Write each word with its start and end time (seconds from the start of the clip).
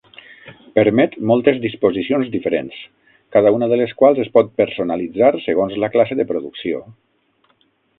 Permet 0.77 1.11
moltes 1.31 1.59
disposicions 1.65 2.33
diferents, 2.37 2.81
cada 3.37 3.53
una 3.59 3.71
de 3.75 3.81
les 3.83 3.95
quals 4.03 4.25
es 4.27 4.35
pot 4.41 4.53
personalitzar 4.65 5.33
segons 5.49 5.81
la 5.85 5.95
classe 5.99 6.23
de 6.23 6.31
producció. 6.35 6.87